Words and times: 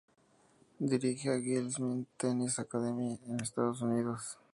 Dirige 0.93 1.29
la 1.29 1.37
Gildemeister 1.45 2.07
Tennis 2.17 2.57
Academy 2.57 3.19
en 3.27 3.37
Estados 3.39 3.83
Unidos. 3.83 4.39